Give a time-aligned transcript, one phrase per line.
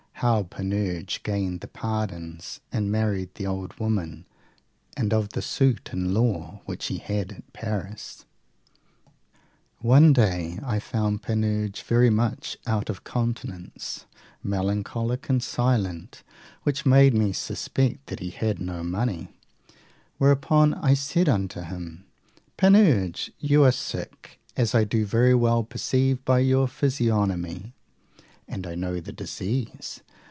[0.21, 4.27] How Panurge gained the pardons, and married the old women,
[4.95, 8.25] and of the suit in law which he had at Paris.
[9.79, 14.05] One day I found Panurge very much out of countenance,
[14.43, 16.21] melancholic, and silent;
[16.61, 19.29] which made me suspect that he had no money;
[20.19, 22.05] whereupon I said unto him,
[22.57, 27.73] Panurge, you are sick, as I do very well perceive by your physiognomy,
[28.47, 30.01] and I know the disease.